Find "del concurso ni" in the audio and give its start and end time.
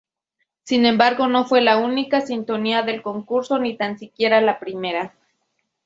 2.81-3.77